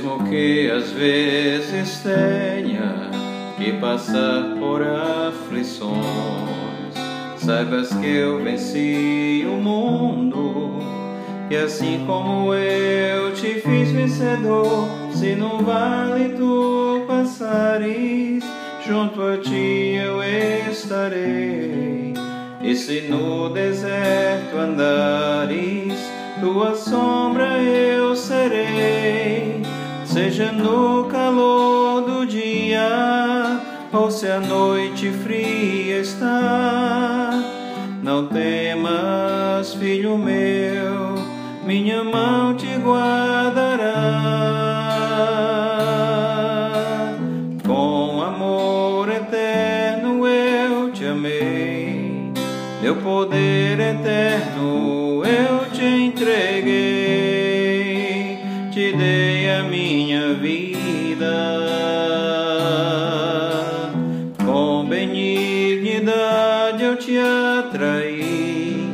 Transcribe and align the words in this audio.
porque 0.00 0.70
às 0.74 0.90
vezes 0.92 2.00
tenha 2.00 3.10
que 3.56 3.72
passar 3.74 4.54
por 4.58 4.82
aflições, 4.82 5.94
saibas 7.36 7.92
que 7.94 8.06
eu 8.06 8.42
venci 8.42 9.44
o 9.46 9.56
mundo. 9.56 10.78
E 11.50 11.56
assim 11.56 12.04
como 12.06 12.54
eu 12.54 13.34
te 13.34 13.60
fiz 13.60 13.90
vencedor, 13.90 14.88
se 15.12 15.34
no 15.34 15.58
vale 15.58 16.30
tu 16.30 17.04
passares, 17.06 18.44
junto 18.86 19.20
a 19.22 19.36
ti 19.38 19.96
eu 19.96 20.22
estarei. 20.70 22.14
E 22.62 22.76
se 22.76 23.02
no 23.02 23.48
deserto 23.48 24.56
andares, 24.56 25.98
tua 26.40 26.74
sombra 26.74 27.58
eu 27.58 28.14
serei. 28.14 28.91
Seja 30.42 30.50
no 30.54 31.04
calor 31.04 32.00
do 32.02 32.26
dia, 32.26 33.60
ou 33.92 34.10
se 34.10 34.26
a 34.26 34.40
noite 34.40 35.08
fria 35.12 36.00
está. 36.00 37.30
Não 38.02 38.26
temas, 38.26 39.74
filho 39.74 40.18
meu, 40.18 41.14
minha 41.64 42.02
mão 42.02 42.56
te 42.56 42.74
guardará. 42.74 44.61
Te 67.04 67.18
atraí, 67.18 68.88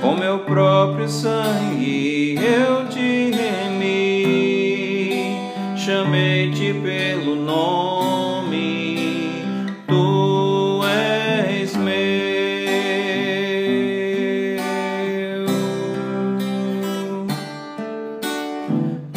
com 0.00 0.16
meu 0.16 0.38
próprio 0.40 1.06
sangue 1.06 2.36
eu 2.36 2.88
te 2.88 3.30
remi, 3.32 5.36
chamei-te 5.76 6.72
pelo 6.72 7.36
nome, 7.36 9.44
tu 9.86 10.80
és 10.84 11.76
meu. 11.76 11.94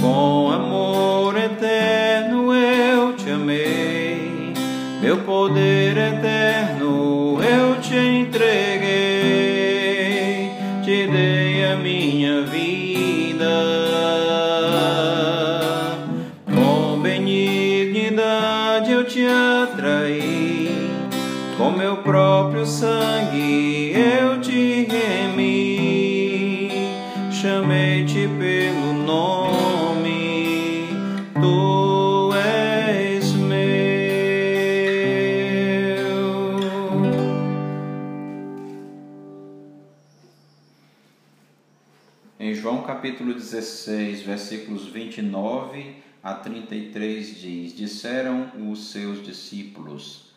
Com 0.02 0.52
amor 0.52 1.38
eterno 1.38 2.53
eu 2.53 3.16
te 3.16 3.30
amei, 3.30 4.52
meu 5.02 5.20
poder 5.20 5.98
eterno 5.98 6.27
entreguei, 8.21 8.89
te 10.83 11.07
dei 11.07 11.65
a 11.65 11.75
minha 11.75 12.41
vida. 12.41 13.55
Com 16.53 16.99
benignidade 16.99 18.91
eu 18.91 19.03
te 19.03 19.25
atraí, 19.25 20.89
com 21.57 21.71
meu 21.71 21.97
próprio 21.97 22.65
sangue 22.65 23.93
eu 23.93 24.39
te 24.41 24.87
remi, 24.89 26.71
chamei-te 27.31 28.27
pelo 28.39 28.56
Em 42.39 42.53
João 42.53 42.83
capítulo 42.83 43.33
16, 43.33 44.21
versículos 44.21 44.86
29 44.86 45.95
a 46.21 46.36
33 46.36 47.36
diz: 47.36 47.75
Disseram 47.75 48.52
os 48.70 48.92
seus 48.92 49.25
discípulos: 49.25 50.36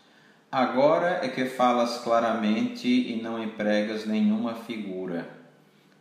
Agora 0.50 1.21
é 1.22 1.28
que 1.28 1.44
falas 1.44 1.99
claramente 1.99 2.88
e 2.88 3.21
não 3.21 3.43
empregas 3.43 4.06
nenhuma 4.06 4.55
figura. 4.55 5.28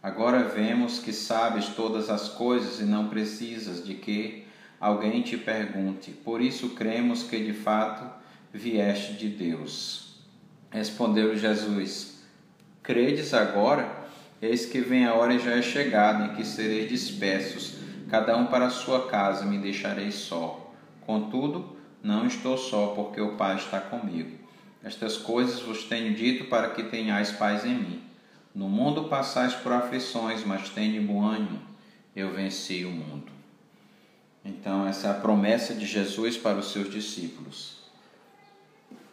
Agora 0.02 0.42
vemos 0.42 1.00
que 1.00 1.12
sabes 1.12 1.68
todas 1.68 2.10
as 2.10 2.30
coisas 2.30 2.80
e 2.80 2.86
não 2.86 3.10
precisas 3.10 3.84
de 3.84 3.96
que 3.96 4.46
alguém 4.80 5.22
te 5.22 5.36
pergunte. 5.38 6.12
Por 6.12 6.42
isso 6.42 6.70
cremos 6.70 7.24
que 7.24 7.44
de 7.44 7.52
fato 7.52 8.10
vieste 8.54 9.16
de 9.16 9.28
Deus. 9.28 10.16
Respondeu 10.72 11.36
Jesus: 11.36 12.24
Credes 12.82 13.34
agora? 13.34 13.99
Eis 14.42 14.66
que 14.66 14.80
vem 14.80 15.06
a 15.06 15.14
hora 15.14 15.34
e 15.34 15.40
já 15.40 15.52
é 15.52 15.62
chegada 15.62 16.26
em 16.26 16.36
que 16.36 16.46
sereis 16.46 16.90
dispersos, 16.90 17.76
cada 18.10 18.38
um 18.38 18.46
para 18.46 18.68
a 18.68 18.70
sua 18.70 19.08
casa, 19.08 19.46
me 19.46 19.58
deixarei 19.58 20.12
só. 20.12 20.74
Contudo, 21.06 21.78
não 22.02 22.26
estou 22.26 22.58
só, 22.58 22.88
porque 22.88 23.20
o 23.20 23.36
Pai 23.36 23.58
está 23.58 23.82
comigo. 23.82 24.38
Estas 24.84 25.18
coisas 25.18 25.60
vos 25.60 25.84
tenho 25.84 26.14
dito 26.14 26.46
para 26.46 26.70
que 26.70 26.84
tenhais 26.84 27.32
paz 27.32 27.66
em 27.66 27.76
mim. 27.76 28.04
No 28.56 28.70
mundo 28.70 29.06
passais 29.06 29.54
por 29.54 29.74
aflições, 29.74 30.44
mas 30.46 30.70
tende 30.70 31.00
bom 31.00 31.22
ânimo. 31.24 31.62
Eu 32.16 32.34
venci 32.34 32.86
o 32.86 32.92
mundo. 32.92 33.32
Então, 34.44 34.88
essa 34.88 35.08
é 35.08 35.12
a 35.12 35.16
promessa 35.16 35.74
de 35.74 35.86
Jesus 35.86 36.38
para 36.38 36.58
os 36.58 36.72
seus 36.72 36.90
discípulos. 36.90 37.78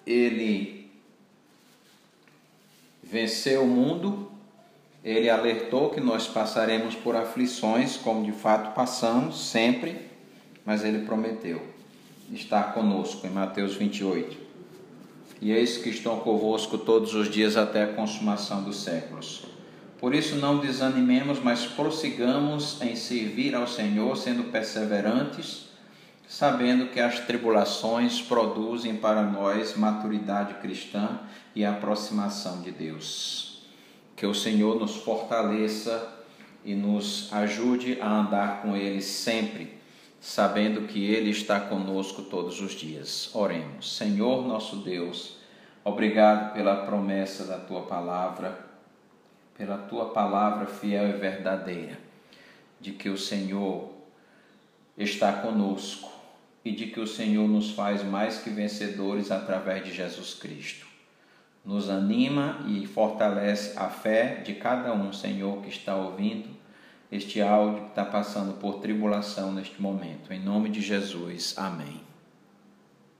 Ele 0.06 0.88
venceu 3.03 3.65
o 3.65 3.66
mundo, 3.66 4.31
ele 5.06 5.30
alertou 5.30 5.90
que 5.90 6.00
nós 6.00 6.26
passaremos 6.26 6.96
por 6.96 7.14
aflições, 7.14 7.96
como 7.96 8.24
de 8.24 8.32
fato 8.32 8.74
passamos 8.74 9.50
sempre, 9.50 9.96
mas 10.64 10.84
ele 10.84 11.06
prometeu 11.06 11.62
estar 12.32 12.74
conosco 12.74 13.24
em 13.24 13.30
Mateus 13.30 13.76
28. 13.76 14.36
E 15.40 15.52
eis 15.52 15.78
que 15.78 15.90
estão 15.90 16.18
convosco 16.18 16.76
todos 16.76 17.14
os 17.14 17.30
dias 17.30 17.56
até 17.56 17.84
a 17.84 17.92
consumação 17.92 18.64
dos 18.64 18.82
séculos. 18.82 19.44
Por 20.00 20.12
isso 20.12 20.34
não 20.34 20.58
desanimemos, 20.58 21.38
mas 21.38 21.64
prossigamos 21.64 22.82
em 22.82 22.96
servir 22.96 23.54
ao 23.54 23.68
Senhor, 23.68 24.16
sendo 24.16 24.50
perseverantes, 24.50 25.68
sabendo 26.26 26.88
que 26.88 26.98
as 26.98 27.20
tribulações 27.20 28.20
produzem 28.20 28.96
para 28.96 29.22
nós 29.22 29.76
maturidade 29.76 30.54
cristã 30.54 31.20
e 31.54 31.64
aproximação 31.64 32.60
de 32.60 32.72
Deus. 32.72 33.55
Que 34.16 34.27
o 34.27 34.34
Senhor 34.34 34.81
nos 34.81 34.97
fortaleça 34.97 36.16
e 36.65 36.75
nos 36.75 37.32
ajude 37.32 38.00
a 38.00 38.10
andar 38.10 38.62
com 38.62 38.77
Ele 38.77 39.00
sempre, 39.00 39.78
sabendo 40.21 40.88
que 40.88 41.04
Ele 41.04 41.31
está 41.31 41.60
conosco 41.60 42.22
todos 42.22 42.60
os 42.60 42.72
dias. 42.72 43.31
Oremos. 43.34 43.97
Senhor 43.97 44.44
nosso 44.44 44.77
Deus, 44.77 45.37
obrigado 45.84 46.54
pela 46.54 46.87
promessa 46.87 47.44
da 47.44 47.59
Tua 47.59 47.82
palavra, 47.82 48.59
pela 49.56 49.78
Tua 49.78 50.06
palavra 50.06 50.66
fiel 50.66 51.10
e 51.10 51.12
verdadeira, 51.12 51.98
de 52.81 52.93
que 52.93 53.09
o 53.09 53.19
Senhor 53.19 53.93
está 54.97 55.34
conosco 55.34 56.10
e 56.65 56.72
de 56.72 56.87
que 56.87 56.98
o 56.98 57.06
Senhor 57.06 57.47
nos 57.47 57.71
faz 57.71 58.03
mais 58.03 58.39
que 58.39 58.51
vencedores 58.51 59.30
através 59.30 59.84
de 59.84 59.92
Jesus 59.92 60.34
Cristo. 60.34 60.96
Nos 61.66 61.91
anima 61.91 62.60
e 62.68 62.86
fortalece 62.86 63.77
a 63.77 63.89
fé 63.89 64.36
de 64.36 64.54
cada 64.54 64.95
um, 64.95 65.13
Senhor, 65.13 65.60
que 65.63 65.68
está 65.68 65.97
ouvindo 65.97 66.48
este 67.10 67.42
áudio, 67.42 67.83
que 67.83 67.89
está 67.89 68.04
passando 68.04 68.54
por 68.54 68.78
tribulação 68.78 69.53
neste 69.53 69.83
momento. 69.83 70.33
Em 70.33 70.39
nome 70.39 70.68
de 70.68 70.80
Jesus, 70.80 71.54
amém. 71.59 72.01